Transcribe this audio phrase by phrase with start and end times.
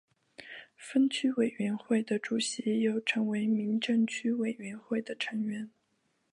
[0.75, 5.69] 分区委员会的主席又成为民政区委员会的成员。